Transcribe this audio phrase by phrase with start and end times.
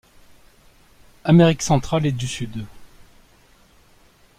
[1.25, 2.65] Amérique centrale et du Sud.